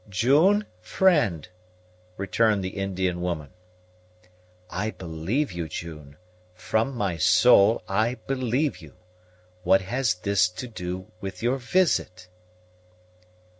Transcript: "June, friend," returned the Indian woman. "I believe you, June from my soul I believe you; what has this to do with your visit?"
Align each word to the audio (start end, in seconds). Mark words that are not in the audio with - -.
"June, 0.09 0.65
friend," 0.79 1.47
returned 2.17 2.63
the 2.63 2.69
Indian 2.69 3.21
woman. 3.21 3.49
"I 4.67 4.89
believe 4.89 5.51
you, 5.51 5.67
June 5.69 6.17
from 6.55 6.95
my 6.95 7.17
soul 7.17 7.83
I 7.87 8.15
believe 8.25 8.77
you; 8.81 8.95
what 9.61 9.81
has 9.81 10.15
this 10.15 10.49
to 10.49 10.67
do 10.67 11.11
with 11.21 11.43
your 11.43 11.57
visit?" 11.57 12.29